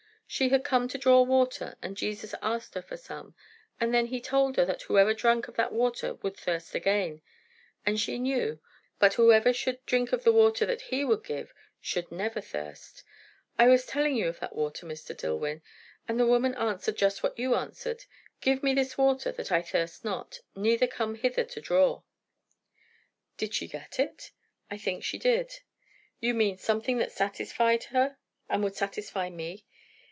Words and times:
She 0.25 0.47
had 0.47 0.63
come 0.63 0.87
to 0.87 0.97
draw 0.97 1.23
water, 1.23 1.75
and 1.81 1.97
Jesus 1.97 2.33
asked 2.41 2.75
her 2.75 2.81
for 2.81 2.95
some; 2.95 3.35
and 3.81 3.93
then 3.93 4.05
he 4.05 4.21
told 4.21 4.55
her 4.55 4.63
that 4.63 4.83
whoever 4.83 5.13
drank 5.13 5.49
of 5.49 5.55
that 5.57 5.73
water 5.73 6.13
would 6.13 6.37
thirst 6.37 6.73
again 6.73 7.21
as 7.85 7.99
she 7.99 8.17
knew; 8.17 8.61
but 8.97 9.15
whoever 9.15 9.51
should 9.51 9.85
drink 9.85 10.13
of 10.13 10.23
the 10.23 10.31
water 10.31 10.65
that 10.65 10.83
he 10.83 11.03
would 11.03 11.25
give, 11.25 11.53
should 11.81 12.13
never 12.13 12.39
thirst. 12.39 13.03
I 13.59 13.67
was 13.67 13.85
telling 13.85 14.15
you 14.15 14.29
of 14.29 14.39
that 14.39 14.55
water, 14.55 14.85
Mr. 14.87 15.13
Dillwyn. 15.13 15.63
And 16.07 16.17
the 16.17 16.25
woman 16.25 16.55
answered 16.55 16.95
just 16.95 17.21
what 17.23 17.37
you 17.37 17.53
answered 17.55 18.05
'Give 18.39 18.63
me 18.63 18.73
this 18.73 18.97
water, 18.97 19.33
that 19.33 19.51
I 19.51 19.61
thirst 19.61 20.05
not, 20.05 20.39
neither 20.55 20.87
come 20.87 21.15
hither 21.15 21.43
to 21.43 21.59
draw.'" 21.59 22.03
"Did 23.35 23.53
she 23.53 23.67
get 23.67 23.99
it?" 23.99 24.31
"I 24.71 24.77
think 24.77 25.03
she 25.03 25.17
did." 25.19 25.59
"You 26.21 26.33
mean, 26.33 26.57
something 26.57 26.99
that 26.99 27.11
satisfied 27.11 27.83
her, 27.91 28.15
and 28.47 28.63
would 28.63 28.77
satisfy 28.77 29.29
me?" 29.29 29.65